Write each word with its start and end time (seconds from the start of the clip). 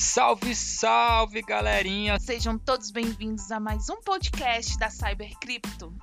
Salve, 0.00 0.54
salve, 0.54 1.42
galerinha! 1.42 2.18
Sejam 2.18 2.58
todos 2.58 2.90
bem-vindos 2.90 3.52
a 3.52 3.60
mais 3.60 3.90
um 3.90 4.00
podcast 4.00 4.78
da 4.78 4.88
Cyber 4.88 5.38
Crypto. 5.38 5.94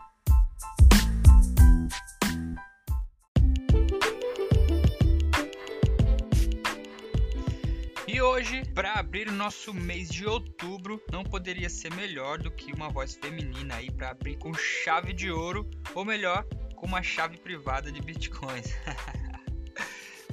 E 8.08 8.22
hoje, 8.22 8.64
para 8.76 8.94
abrir 8.94 9.30
o 9.30 9.34
nosso 9.34 9.74
mês 9.74 10.10
de 10.10 10.28
outubro, 10.28 11.02
não 11.12 11.24
poderia 11.24 11.68
ser 11.68 11.92
melhor 11.96 12.38
do 12.38 12.52
que 12.52 12.72
uma 12.72 12.90
voz 12.90 13.16
feminina 13.16 13.78
aí 13.78 13.90
para 13.90 14.12
abrir 14.12 14.38
com 14.38 14.54
chave 14.54 15.12
de 15.12 15.32
ouro, 15.32 15.68
ou 15.96 16.06
melhor, 16.06 16.46
com 16.76 16.86
uma 16.86 17.02
chave 17.02 17.40
privada 17.40 17.92
de 17.92 18.00
bitcoins. 18.00 18.68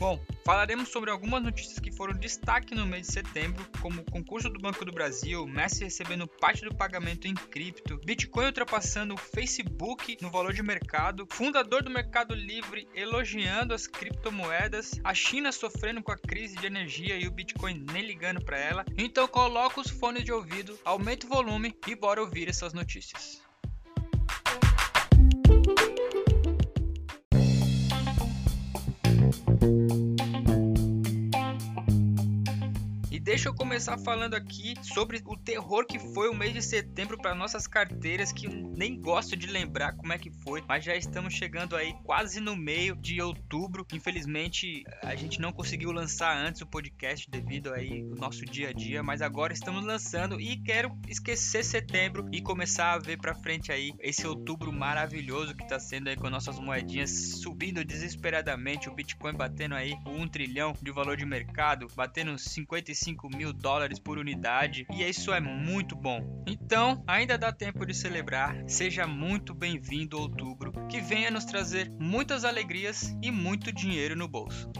Bom, 0.04 0.20
falaremos 0.44 0.90
sobre 0.90 1.10
algumas 1.10 1.42
notícias 1.42 1.78
que 1.78 1.90
foram 1.90 2.12
destaque 2.12 2.74
no 2.74 2.84
mês 2.84 3.06
de 3.06 3.12
setembro, 3.14 3.64
como 3.80 4.02
o 4.02 4.04
concurso 4.04 4.50
do 4.50 4.60
Banco 4.60 4.84
do 4.84 4.92
Brasil, 4.92 5.46
Messi 5.46 5.82
recebendo 5.82 6.26
parte 6.26 6.62
do 6.62 6.74
pagamento 6.74 7.26
em 7.26 7.32
cripto, 7.32 7.98
Bitcoin 8.04 8.44
ultrapassando 8.44 9.14
o 9.14 9.16
Facebook 9.16 10.18
no 10.20 10.30
valor 10.30 10.52
de 10.52 10.62
mercado, 10.62 11.26
fundador 11.30 11.82
do 11.82 11.88
Mercado 11.88 12.34
Livre 12.34 12.86
elogiando 12.94 13.72
as 13.72 13.86
criptomoedas, 13.86 15.00
a 15.02 15.14
China 15.14 15.50
sofrendo 15.50 16.02
com 16.02 16.12
a 16.12 16.18
crise 16.18 16.54
de 16.56 16.66
energia 16.66 17.16
e 17.16 17.26
o 17.26 17.30
Bitcoin 17.30 17.86
nem 17.90 18.02
ligando 18.02 18.44
para 18.44 18.58
ela. 18.58 18.84
Então 18.98 19.26
coloca 19.26 19.80
os 19.80 19.88
fones 19.88 20.22
de 20.22 20.30
ouvido, 20.30 20.78
aumenta 20.84 21.24
o 21.24 21.30
volume 21.30 21.74
e 21.86 21.94
bora 21.94 22.20
ouvir 22.20 22.50
essas 22.50 22.74
notícias. 22.74 23.42
Thank 29.64 29.92
you. 29.92 30.03
Deixa 33.24 33.48
eu 33.48 33.54
começar 33.54 33.96
falando 33.96 34.34
aqui 34.34 34.74
sobre 34.82 35.22
o 35.24 35.34
terror 35.34 35.86
que 35.86 35.98
foi 35.98 36.28
o 36.28 36.34
mês 36.34 36.52
de 36.52 36.60
setembro 36.60 37.16
para 37.16 37.34
nossas 37.34 37.66
carteiras, 37.66 38.30
que 38.30 38.46
nem 38.46 39.00
gosto 39.00 39.34
de 39.34 39.46
lembrar 39.46 39.96
como 39.96 40.12
é 40.12 40.18
que 40.18 40.30
foi, 40.30 40.62
mas 40.68 40.84
já 40.84 40.94
estamos 40.94 41.32
chegando 41.32 41.74
aí 41.74 41.94
quase 42.04 42.38
no 42.38 42.54
meio 42.54 42.94
de 42.94 43.22
outubro. 43.22 43.86
Infelizmente, 43.94 44.84
a 45.02 45.14
gente 45.14 45.40
não 45.40 45.52
conseguiu 45.52 45.90
lançar 45.90 46.36
antes 46.36 46.60
o 46.60 46.66
podcast 46.66 47.28
devido 47.30 47.72
aí 47.72 48.02
o 48.02 48.14
nosso 48.14 48.44
dia 48.44 48.68
a 48.68 48.72
dia, 48.74 49.02
mas 49.02 49.22
agora 49.22 49.54
estamos 49.54 49.86
lançando 49.86 50.38
e 50.38 50.58
quero 50.58 50.94
esquecer 51.08 51.64
setembro 51.64 52.28
e 52.30 52.42
começar 52.42 52.92
a 52.92 52.98
ver 52.98 53.16
para 53.16 53.34
frente 53.34 53.72
aí 53.72 53.94
esse 54.00 54.26
outubro 54.26 54.70
maravilhoso 54.70 55.54
que 55.54 55.66
tá 55.66 55.80
sendo 55.80 56.08
aí 56.08 56.16
com 56.16 56.28
nossas 56.28 56.58
moedinhas 56.58 57.10
subindo 57.40 57.82
desesperadamente, 57.82 58.90
o 58.90 58.94
Bitcoin 58.94 59.32
batendo 59.32 59.74
aí 59.74 59.94
1 60.06 60.28
trilhão 60.28 60.74
de 60.82 60.90
valor 60.90 61.16
de 61.16 61.24
mercado, 61.24 61.86
batendo 61.96 62.38
55 62.38 63.13
5 63.14 63.28
mil 63.28 63.52
dólares 63.52 63.98
por 63.98 64.18
unidade 64.18 64.86
e 64.92 65.02
isso 65.02 65.32
é 65.32 65.40
muito 65.40 65.94
bom. 65.94 66.42
Então, 66.46 67.02
ainda 67.06 67.38
dá 67.38 67.52
tempo 67.52 67.86
de 67.86 67.94
celebrar. 67.94 68.56
Seja 68.66 69.06
muito 69.06 69.54
bem-vindo 69.54 70.18
outubro, 70.18 70.72
que 70.88 71.00
venha 71.00 71.30
nos 71.30 71.44
trazer 71.44 71.90
muitas 72.00 72.44
alegrias 72.44 73.16
e 73.22 73.30
muito 73.30 73.72
dinheiro 73.72 74.16
no 74.16 74.26
bolso. 74.26 74.70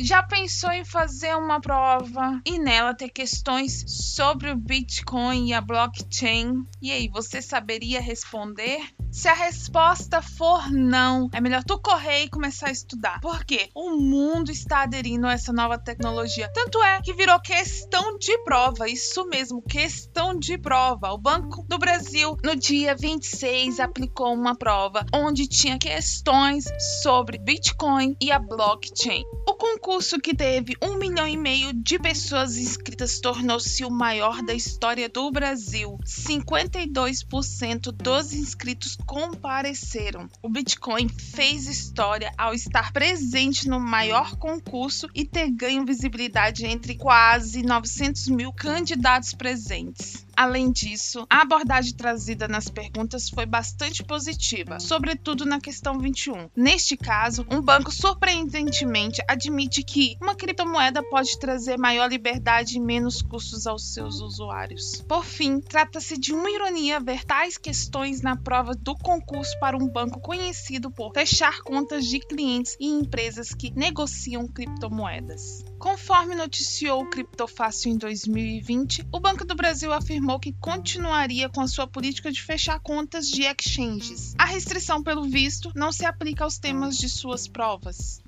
Já 0.00 0.22
pensou 0.22 0.70
em 0.70 0.84
fazer 0.84 1.36
uma 1.36 1.60
prova 1.60 2.40
e 2.46 2.56
nela 2.56 2.94
ter 2.94 3.08
questões 3.08 3.84
sobre 3.88 4.48
o 4.48 4.56
Bitcoin 4.56 5.48
e 5.48 5.52
a 5.52 5.60
blockchain? 5.60 6.64
E 6.80 6.92
aí, 6.92 7.08
você 7.08 7.42
saberia 7.42 8.00
responder? 8.00 8.80
Se 9.10 9.26
a 9.26 9.34
resposta 9.34 10.22
for 10.22 10.70
não, 10.70 11.28
é 11.32 11.40
melhor 11.40 11.64
tu 11.64 11.80
correr 11.80 12.24
e 12.24 12.28
começar 12.28 12.68
a 12.68 12.70
estudar. 12.70 13.20
Porque 13.20 13.70
o 13.74 13.96
mundo 13.96 14.52
está 14.52 14.82
aderindo 14.82 15.26
a 15.26 15.32
essa 15.32 15.52
nova 15.52 15.76
tecnologia. 15.76 16.48
Tanto 16.52 16.80
é 16.80 17.00
que 17.02 17.12
virou 17.12 17.40
questão 17.40 18.18
de 18.18 18.38
prova. 18.44 18.88
Isso 18.88 19.26
mesmo, 19.26 19.60
questão 19.62 20.38
de 20.38 20.56
prova. 20.56 21.10
O 21.10 21.18
Banco 21.18 21.64
do 21.66 21.76
Brasil, 21.76 22.36
no 22.44 22.54
dia 22.54 22.94
26, 22.94 23.80
aplicou 23.80 24.32
uma 24.32 24.54
prova 24.54 25.04
onde 25.12 25.48
tinha 25.48 25.76
questões 25.76 26.66
sobre 27.02 27.38
Bitcoin 27.38 28.14
e 28.20 28.30
a 28.30 28.38
blockchain. 28.38 29.24
O 29.48 29.54
concurso 29.54 29.87
que 30.22 30.34
teve 30.34 30.76
um 30.82 30.98
milhão 30.98 31.26
e 31.26 31.34
meio 31.34 31.72
de 31.72 31.98
pessoas 31.98 32.58
inscritas 32.58 33.20
tornou-se 33.20 33.82
o 33.86 33.90
maior 33.90 34.42
da 34.42 34.52
história 34.52 35.08
do 35.08 35.30
Brasil. 35.30 35.98
52% 36.04 37.90
dos 37.90 38.34
inscritos 38.34 38.98
compareceram. 39.06 40.28
O 40.42 40.50
Bitcoin 40.50 41.08
fez 41.08 41.66
história 41.66 42.30
ao 42.36 42.52
estar 42.52 42.92
presente 42.92 43.66
no 43.66 43.80
maior 43.80 44.36
concurso 44.36 45.08
e 45.14 45.24
ter 45.24 45.50
ganho 45.50 45.86
visibilidade 45.86 46.66
entre 46.66 46.94
quase 46.94 47.62
900 47.62 48.28
mil 48.28 48.52
candidatos 48.52 49.32
presentes. 49.32 50.27
Além 50.38 50.70
disso, 50.70 51.26
a 51.28 51.42
abordagem 51.42 51.96
trazida 51.96 52.46
nas 52.46 52.68
perguntas 52.68 53.28
foi 53.28 53.44
bastante 53.44 54.04
positiva, 54.04 54.78
sobretudo 54.78 55.44
na 55.44 55.60
questão 55.60 55.98
21. 55.98 56.48
Neste 56.54 56.96
caso, 56.96 57.44
um 57.50 57.60
banco 57.60 57.90
surpreendentemente 57.90 59.20
admite 59.26 59.82
que 59.82 60.16
uma 60.22 60.36
criptomoeda 60.36 61.02
pode 61.10 61.36
trazer 61.40 61.76
maior 61.76 62.08
liberdade 62.08 62.76
e 62.76 62.80
menos 62.80 63.20
custos 63.20 63.66
aos 63.66 63.92
seus 63.92 64.20
usuários. 64.20 65.02
Por 65.08 65.24
fim, 65.24 65.60
trata-se 65.60 66.16
de 66.16 66.32
uma 66.32 66.48
ironia 66.48 67.00
ver 67.00 67.24
tais 67.24 67.58
questões 67.58 68.22
na 68.22 68.36
prova 68.36 68.76
do 68.76 68.94
concurso 68.94 69.58
para 69.58 69.76
um 69.76 69.88
banco 69.88 70.20
conhecido 70.20 70.88
por 70.88 71.12
fechar 71.12 71.62
contas 71.62 72.04
de 72.04 72.20
clientes 72.20 72.76
e 72.78 72.86
empresas 72.86 73.52
que 73.52 73.72
negociam 73.74 74.46
criptomoedas. 74.46 75.64
Conforme 75.78 76.34
noticiou 76.34 77.02
o 77.02 77.08
Criptofácil 77.08 77.92
em 77.92 77.96
2020, 77.96 79.06
o 79.12 79.20
Banco 79.20 79.44
do 79.44 79.54
Brasil 79.54 79.92
afirmou 79.92 80.40
que 80.40 80.52
continuaria 80.54 81.48
com 81.48 81.60
a 81.60 81.68
sua 81.68 81.86
política 81.86 82.32
de 82.32 82.42
fechar 82.42 82.80
contas 82.80 83.28
de 83.28 83.44
exchanges. 83.44 84.34
A 84.36 84.44
restrição, 84.44 85.02
pelo 85.02 85.22
visto, 85.22 85.70
não 85.76 85.92
se 85.92 86.04
aplica 86.04 86.42
aos 86.42 86.58
temas 86.58 86.98
de 86.98 87.08
suas 87.08 87.46
provas. 87.46 88.20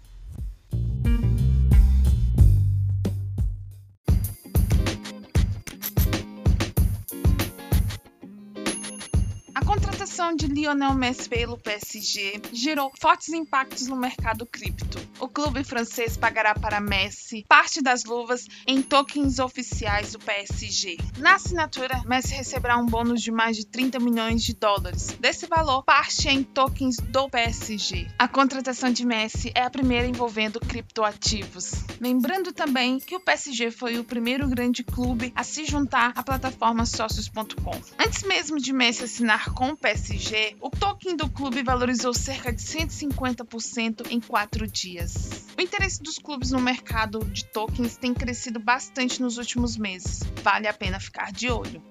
Contratação 9.70 10.34
de 10.34 10.48
Lionel 10.48 10.94
Messi 10.94 11.28
pelo 11.28 11.56
PSG 11.56 12.42
gerou 12.52 12.90
fortes 13.00 13.28
impactos 13.28 13.86
no 13.86 13.94
mercado 13.94 14.44
cripto. 14.44 14.98
O 15.20 15.28
clube 15.28 15.62
francês 15.62 16.16
pagará 16.16 16.54
para 16.54 16.80
Messi 16.80 17.44
parte 17.46 17.80
das 17.80 18.04
luvas 18.04 18.48
em 18.66 18.82
tokens 18.82 19.38
oficiais 19.38 20.10
do 20.10 20.18
PSG. 20.18 20.96
Na 21.18 21.34
assinatura, 21.34 22.02
Messi 22.04 22.34
receberá 22.34 22.78
um 22.78 22.86
bônus 22.86 23.22
de 23.22 23.30
mais 23.30 23.56
de 23.56 23.64
30 23.64 24.00
milhões 24.00 24.42
de 24.42 24.54
dólares. 24.54 25.16
Desse 25.20 25.46
valor, 25.46 25.84
parte 25.84 26.28
em 26.28 26.42
tokens 26.42 26.96
do 26.96 27.28
PSG. 27.28 28.08
A 28.18 28.26
contratação 28.26 28.90
de 28.90 29.06
Messi 29.06 29.52
é 29.54 29.62
a 29.62 29.70
primeira 29.70 30.08
envolvendo 30.08 30.58
criptoativos. 30.58 31.84
Lembrando 32.00 32.52
também 32.52 32.98
que 32.98 33.14
o 33.14 33.20
PSG 33.20 33.70
foi 33.70 34.00
o 34.00 34.04
primeiro 34.04 34.48
grande 34.48 34.82
clube 34.82 35.32
a 35.36 35.44
se 35.44 35.64
juntar 35.64 36.12
à 36.16 36.24
plataforma 36.24 36.84
Socios.com. 36.84 37.80
Antes 37.98 38.24
mesmo 38.24 38.58
de 38.58 38.72
Messi 38.72 39.04
assinar 39.04 39.50
com 39.60 39.72
o 39.72 39.76
PSG, 39.76 40.56
o 40.58 40.70
token 40.70 41.14
do 41.14 41.28
clube 41.28 41.62
valorizou 41.62 42.14
cerca 42.14 42.50
de 42.50 42.62
150% 42.62 44.10
em 44.10 44.18
quatro 44.18 44.66
dias. 44.66 45.44
O 45.54 45.60
interesse 45.60 46.02
dos 46.02 46.16
clubes 46.18 46.50
no 46.50 46.58
mercado 46.58 47.22
de 47.26 47.44
tokens 47.44 47.98
tem 47.98 48.14
crescido 48.14 48.58
bastante 48.58 49.20
nos 49.20 49.36
últimos 49.36 49.76
meses. 49.76 50.20
Vale 50.42 50.66
a 50.66 50.72
pena 50.72 50.98
ficar 50.98 51.30
de 51.30 51.50
olho. 51.50 51.82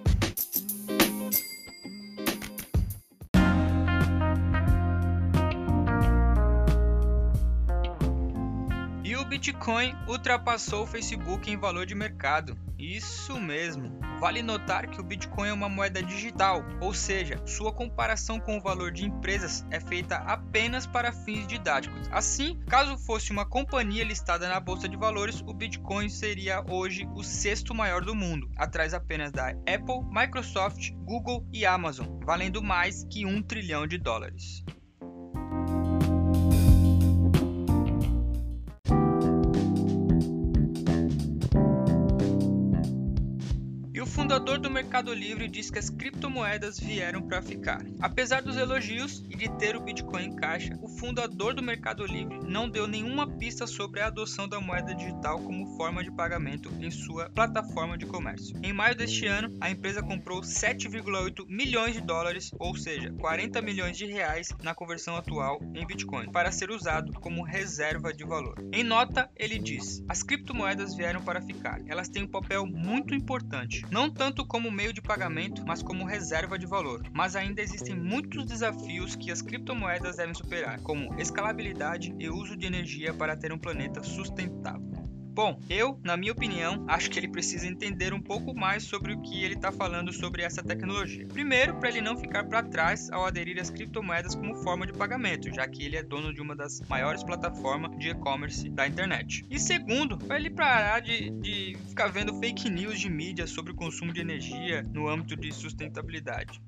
E 9.04 9.14
o 9.14 9.24
Bitcoin 9.26 9.94
ultrapassou 10.08 10.82
o 10.82 10.86
Facebook 10.88 11.48
em 11.48 11.56
valor 11.56 11.86
de 11.86 11.94
mercado. 11.94 12.58
Isso 12.76 13.38
mesmo. 13.38 14.09
Vale 14.20 14.42
notar 14.42 14.86
que 14.86 15.00
o 15.00 15.02
Bitcoin 15.02 15.48
é 15.48 15.52
uma 15.52 15.68
moeda 15.68 16.02
digital, 16.02 16.62
ou 16.78 16.92
seja, 16.92 17.40
sua 17.46 17.72
comparação 17.72 18.38
com 18.38 18.58
o 18.58 18.60
valor 18.60 18.92
de 18.92 19.06
empresas 19.06 19.64
é 19.70 19.80
feita 19.80 20.16
apenas 20.16 20.86
para 20.86 21.10
fins 21.10 21.46
didáticos. 21.46 22.06
Assim, 22.12 22.60
caso 22.68 22.98
fosse 22.98 23.30
uma 23.30 23.46
companhia 23.46 24.04
listada 24.04 24.46
na 24.46 24.60
bolsa 24.60 24.86
de 24.86 24.94
valores, 24.94 25.42
o 25.46 25.54
Bitcoin 25.54 26.10
seria 26.10 26.62
hoje 26.68 27.08
o 27.14 27.22
sexto 27.22 27.74
maior 27.74 28.04
do 28.04 28.14
mundo, 28.14 28.50
atrás 28.58 28.92
apenas 28.92 29.32
da 29.32 29.48
Apple, 29.48 30.04
Microsoft, 30.10 30.90
Google 30.96 31.46
e 31.50 31.64
Amazon, 31.64 32.06
valendo 32.22 32.62
mais 32.62 33.04
que 33.04 33.24
um 33.24 33.40
trilhão 33.42 33.86
de 33.86 33.96
dólares. 33.96 34.62
Fundador 44.30 44.58
do 44.60 44.70
Mercado 44.70 45.12
Livre 45.12 45.48
diz 45.48 45.72
que 45.72 45.78
as 45.80 45.90
criptomoedas 45.90 46.78
vieram 46.78 47.20
para 47.20 47.42
ficar. 47.42 47.84
Apesar 48.00 48.40
dos 48.40 48.56
elogios 48.56 49.24
e 49.28 49.36
de 49.36 49.48
ter 49.58 49.74
o 49.74 49.80
Bitcoin 49.80 50.26
em 50.26 50.36
caixa, 50.36 50.78
o 50.80 50.86
fundador 50.86 51.52
do 51.52 51.60
Mercado 51.60 52.06
Livre 52.06 52.38
não 52.46 52.70
deu 52.70 52.86
nenhuma 52.86 53.26
pista 53.26 53.66
sobre 53.66 53.98
a 53.98 54.06
adoção 54.06 54.48
da 54.48 54.60
moeda 54.60 54.94
digital 54.94 55.40
como 55.40 55.76
forma 55.76 56.04
de 56.04 56.12
pagamento 56.12 56.70
em 56.78 56.92
sua 56.92 57.28
plataforma 57.30 57.98
de 57.98 58.06
comércio. 58.06 58.56
Em 58.62 58.72
maio 58.72 58.94
deste 58.94 59.26
ano, 59.26 59.52
a 59.60 59.68
empresa 59.68 60.00
comprou 60.00 60.42
7,8 60.42 61.44
milhões 61.48 61.94
de 61.94 62.00
dólares, 62.00 62.52
ou 62.56 62.76
seja, 62.76 63.12
40 63.18 63.60
milhões 63.60 63.98
de 63.98 64.06
reais 64.06 64.50
na 64.62 64.76
conversão 64.76 65.16
atual 65.16 65.60
em 65.74 65.84
Bitcoin, 65.84 66.30
para 66.30 66.52
ser 66.52 66.70
usado 66.70 67.12
como 67.14 67.42
reserva 67.42 68.12
de 68.12 68.22
valor. 68.22 68.62
Em 68.72 68.84
nota, 68.84 69.28
ele 69.34 69.58
diz: 69.58 70.04
as 70.08 70.22
criptomoedas 70.22 70.94
vieram 70.94 71.20
para 71.20 71.42
ficar. 71.42 71.80
Elas 71.88 72.08
têm 72.08 72.22
um 72.22 72.30
papel 72.30 72.64
muito 72.64 73.12
importante, 73.12 73.84
não 73.90 74.08
tanto 74.20 74.44
como 74.44 74.70
meio 74.70 74.92
de 74.92 75.00
pagamento, 75.00 75.64
mas 75.66 75.82
como 75.82 76.04
reserva 76.04 76.58
de 76.58 76.66
valor. 76.66 77.02
Mas 77.10 77.34
ainda 77.34 77.62
existem 77.62 77.96
muitos 77.96 78.44
desafios 78.44 79.16
que 79.16 79.30
as 79.30 79.40
criptomoedas 79.40 80.16
devem 80.16 80.34
superar, 80.34 80.78
como 80.82 81.18
escalabilidade 81.18 82.14
e 82.18 82.28
uso 82.28 82.54
de 82.54 82.66
energia 82.66 83.14
para 83.14 83.34
ter 83.34 83.50
um 83.50 83.58
planeta 83.58 84.02
sustentável. 84.02 84.89
Bom, 85.42 85.58
eu, 85.70 85.98
na 86.04 86.18
minha 86.18 86.32
opinião, 86.32 86.84
acho 86.86 87.08
que 87.08 87.18
ele 87.18 87.26
precisa 87.26 87.66
entender 87.66 88.12
um 88.12 88.20
pouco 88.20 88.54
mais 88.54 88.82
sobre 88.82 89.14
o 89.14 89.22
que 89.22 89.42
ele 89.42 89.54
está 89.54 89.72
falando 89.72 90.12
sobre 90.12 90.42
essa 90.42 90.62
tecnologia. 90.62 91.26
Primeiro, 91.28 91.80
para 91.80 91.88
ele 91.88 92.02
não 92.02 92.14
ficar 92.14 92.44
para 92.44 92.62
trás 92.62 93.10
ao 93.10 93.24
aderir 93.24 93.58
às 93.58 93.70
criptomoedas 93.70 94.34
como 94.34 94.54
forma 94.56 94.86
de 94.86 94.92
pagamento, 94.92 95.50
já 95.50 95.66
que 95.66 95.82
ele 95.82 95.96
é 95.96 96.02
dono 96.02 96.34
de 96.34 96.42
uma 96.42 96.54
das 96.54 96.82
maiores 96.82 97.24
plataformas 97.24 97.98
de 97.98 98.10
e-commerce 98.10 98.68
da 98.68 98.86
internet. 98.86 99.42
E 99.48 99.58
segundo, 99.58 100.18
para 100.18 100.36
ele 100.36 100.50
parar 100.50 101.00
de, 101.00 101.30
de 101.30 101.74
ficar 101.88 102.08
vendo 102.08 102.38
fake 102.38 102.68
news 102.68 103.00
de 103.00 103.08
mídia 103.08 103.46
sobre 103.46 103.72
o 103.72 103.74
consumo 103.74 104.12
de 104.12 104.20
energia 104.20 104.82
no 104.92 105.08
âmbito 105.08 105.36
de 105.36 105.50
sustentabilidade. 105.52 106.60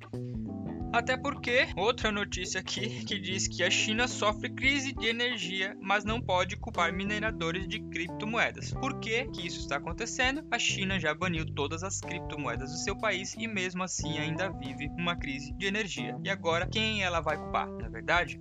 Até 0.92 1.16
porque, 1.16 1.68
outra 1.74 2.12
notícia 2.12 2.60
aqui 2.60 3.02
que 3.06 3.18
diz 3.18 3.48
que 3.48 3.62
a 3.62 3.70
China 3.70 4.06
sofre 4.06 4.50
crise 4.50 4.92
de 4.92 5.06
energia, 5.06 5.74
mas 5.80 6.04
não 6.04 6.20
pode 6.20 6.54
culpar 6.56 6.92
mineradores 6.92 7.66
de 7.66 7.80
criptomoedas. 7.80 8.72
Por 8.72 9.00
que, 9.00 9.24
que 9.28 9.46
isso 9.46 9.60
está 9.60 9.76
acontecendo? 9.76 10.46
A 10.50 10.58
China 10.58 11.00
já 11.00 11.14
baniu 11.14 11.46
todas 11.46 11.82
as 11.82 11.98
criptomoedas 11.98 12.70
do 12.70 12.76
seu 12.76 12.94
país 12.98 13.34
e 13.38 13.48
mesmo 13.48 13.82
assim 13.82 14.18
ainda 14.18 14.50
vive 14.50 14.88
uma 14.98 15.16
crise 15.16 15.54
de 15.54 15.64
energia. 15.64 16.14
E 16.22 16.28
agora 16.28 16.68
quem 16.70 17.02
ela 17.02 17.20
vai 17.20 17.38
culpar, 17.38 17.68
na 17.68 17.86
é 17.86 17.90
verdade? 17.90 18.38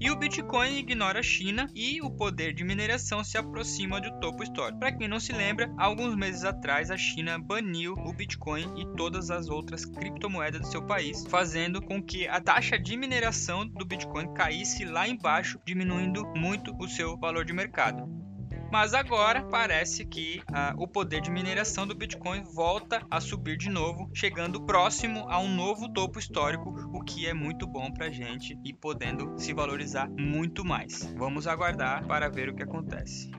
E 0.00 0.10
o 0.10 0.16
Bitcoin 0.16 0.78
ignora 0.78 1.20
a 1.20 1.22
China 1.22 1.68
e 1.74 2.00
o 2.00 2.10
poder 2.10 2.54
de 2.54 2.64
mineração 2.64 3.22
se 3.22 3.36
aproxima 3.36 4.00
do 4.00 4.18
topo 4.18 4.42
histórico. 4.42 4.80
Para 4.80 4.92
quem 4.92 5.06
não 5.06 5.20
se 5.20 5.30
lembra, 5.30 5.70
alguns 5.76 6.16
meses 6.16 6.42
atrás 6.42 6.90
a 6.90 6.96
China 6.96 7.38
baniu 7.38 7.92
o 7.92 8.10
Bitcoin 8.10 8.80
e 8.80 8.96
todas 8.96 9.30
as 9.30 9.50
outras 9.50 9.84
criptomoedas 9.84 10.62
do 10.62 10.66
seu 10.68 10.82
país, 10.86 11.26
fazendo 11.26 11.82
com 11.82 12.02
que 12.02 12.26
a 12.26 12.40
taxa 12.40 12.78
de 12.78 12.96
mineração 12.96 13.66
do 13.66 13.84
Bitcoin 13.84 14.32
caísse 14.32 14.86
lá 14.86 15.06
embaixo, 15.06 15.60
diminuindo 15.66 16.26
muito 16.34 16.74
o 16.80 16.88
seu 16.88 17.18
valor 17.18 17.44
de 17.44 17.52
mercado. 17.52 18.29
Mas 18.70 18.94
agora 18.94 19.42
parece 19.42 20.04
que 20.04 20.42
ah, 20.52 20.74
o 20.78 20.86
poder 20.86 21.20
de 21.20 21.30
mineração 21.30 21.86
do 21.86 21.94
Bitcoin 21.94 22.44
volta 22.44 23.04
a 23.10 23.20
subir 23.20 23.56
de 23.56 23.68
novo, 23.68 24.08
chegando 24.14 24.64
próximo 24.64 25.26
a 25.28 25.38
um 25.38 25.48
novo 25.48 25.92
topo 25.92 26.18
histórico, 26.18 26.70
o 26.92 27.02
que 27.02 27.26
é 27.26 27.34
muito 27.34 27.66
bom 27.66 27.90
para 27.90 28.06
a 28.06 28.10
gente 28.10 28.58
e 28.64 28.72
podendo 28.72 29.38
se 29.38 29.52
valorizar 29.52 30.08
muito 30.08 30.64
mais. 30.64 31.12
Vamos 31.16 31.46
aguardar 31.46 32.06
para 32.06 32.28
ver 32.28 32.48
o 32.48 32.54
que 32.54 32.62
acontece. 32.62 33.30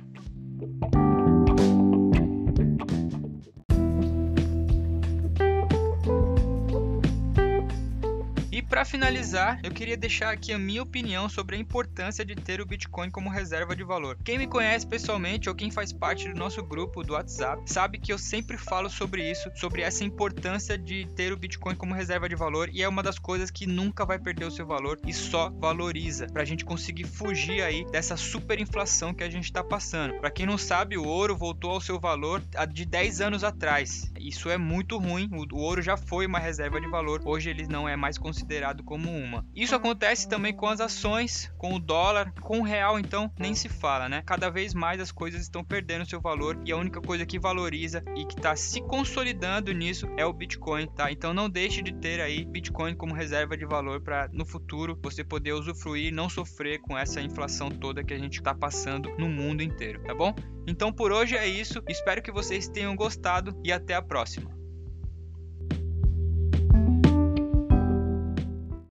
Para 8.81 8.85
finalizar, 8.85 9.59
eu 9.61 9.69
queria 9.69 9.95
deixar 9.95 10.33
aqui 10.33 10.51
a 10.51 10.57
minha 10.57 10.81
opinião 10.81 11.29
sobre 11.29 11.55
a 11.55 11.59
importância 11.59 12.25
de 12.25 12.33
ter 12.33 12.59
o 12.59 12.65
Bitcoin 12.65 13.11
como 13.11 13.29
reserva 13.29 13.75
de 13.75 13.83
valor. 13.83 14.17
Quem 14.23 14.39
me 14.39 14.47
conhece 14.47 14.87
pessoalmente 14.87 15.47
ou 15.47 15.53
quem 15.53 15.69
faz 15.69 15.93
parte 15.93 16.27
do 16.27 16.33
nosso 16.33 16.63
grupo 16.63 17.03
do 17.03 17.13
WhatsApp 17.13 17.61
sabe 17.71 17.99
que 17.99 18.11
eu 18.11 18.17
sempre 18.17 18.57
falo 18.57 18.89
sobre 18.89 19.29
isso, 19.29 19.51
sobre 19.53 19.83
essa 19.83 20.03
importância 20.03 20.79
de 20.79 21.07
ter 21.15 21.31
o 21.31 21.37
Bitcoin 21.37 21.75
como 21.75 21.93
reserva 21.93 22.27
de 22.27 22.35
valor 22.35 22.71
e 22.73 22.81
é 22.81 22.89
uma 22.89 23.03
das 23.03 23.19
coisas 23.19 23.51
que 23.51 23.67
nunca 23.67 24.03
vai 24.03 24.17
perder 24.17 24.45
o 24.45 24.51
seu 24.51 24.65
valor 24.65 24.99
e 25.05 25.13
só 25.13 25.51
valoriza 25.51 26.25
para 26.25 26.41
a 26.41 26.45
gente 26.45 26.65
conseguir 26.65 27.03
fugir 27.03 27.61
aí 27.61 27.85
dessa 27.91 28.17
superinflação 28.17 29.13
que 29.13 29.23
a 29.23 29.29
gente 29.29 29.45
está 29.45 29.63
passando. 29.63 30.15
Para 30.15 30.31
quem 30.31 30.47
não 30.47 30.57
sabe, 30.57 30.97
o 30.97 31.05
ouro 31.05 31.37
voltou 31.37 31.69
ao 31.69 31.81
seu 31.81 31.99
valor 31.99 32.41
de 32.71 32.85
10 32.85 33.21
anos 33.21 33.43
atrás. 33.43 34.11
Isso 34.19 34.49
é 34.49 34.57
muito 34.57 34.97
ruim. 34.97 35.29
O 35.51 35.59
ouro 35.59 35.83
já 35.83 35.95
foi 35.95 36.25
uma 36.25 36.39
reserva 36.39 36.81
de 36.81 36.87
valor, 36.89 37.21
hoje 37.23 37.51
ele 37.51 37.67
não 37.67 37.87
é 37.87 37.95
mais 37.95 38.17
considerado 38.17 38.70
considerado 38.71 38.83
como 38.83 39.09
uma. 39.11 39.45
Isso 39.53 39.75
acontece 39.75 40.27
também 40.27 40.53
com 40.53 40.67
as 40.67 40.79
ações, 40.79 41.51
com 41.57 41.75
o 41.75 41.79
dólar, 41.79 42.33
com 42.41 42.59
o 42.59 42.63
real, 42.63 42.97
então 42.97 43.31
nem 43.37 43.53
se 43.53 43.69
fala, 43.69 44.07
né? 44.07 44.23
Cada 44.25 44.49
vez 44.49 44.73
mais 44.73 44.99
as 44.99 45.11
coisas 45.11 45.41
estão 45.41 45.63
perdendo 45.63 46.09
seu 46.09 46.21
valor 46.21 46.59
e 46.65 46.71
a 46.71 46.77
única 46.77 47.01
coisa 47.01 47.25
que 47.25 47.39
valoriza 47.39 48.03
e 48.15 48.25
que 48.25 48.35
está 48.35 48.55
se 48.55 48.81
consolidando 48.81 49.71
nisso 49.71 50.07
é 50.17 50.25
o 50.25 50.33
Bitcoin, 50.33 50.87
tá? 50.87 51.11
Então 51.11 51.33
não 51.33 51.49
deixe 51.49 51.81
de 51.81 51.93
ter 51.93 52.21
aí 52.21 52.45
Bitcoin 52.45 52.95
como 52.95 53.13
reserva 53.13 53.57
de 53.57 53.65
valor 53.65 54.01
para 54.01 54.29
no 54.31 54.45
futuro 54.45 54.97
você 55.01 55.23
poder 55.23 55.53
usufruir 55.53 56.07
e 56.07 56.11
não 56.11 56.29
sofrer 56.29 56.79
com 56.79 56.97
essa 56.97 57.21
inflação 57.21 57.69
toda 57.69 58.03
que 58.03 58.13
a 58.13 58.19
gente 58.19 58.37
está 58.37 58.55
passando 58.55 59.09
no 59.17 59.27
mundo 59.27 59.61
inteiro, 59.61 60.01
tá 60.03 60.15
bom? 60.15 60.33
Então 60.67 60.91
por 60.91 61.11
hoje 61.11 61.35
é 61.35 61.47
isso. 61.47 61.83
Espero 61.87 62.21
que 62.21 62.31
vocês 62.31 62.67
tenham 62.67 62.95
gostado 62.95 63.59
e 63.63 63.71
até 63.71 63.95
a 63.95 64.01
próxima. 64.01 64.60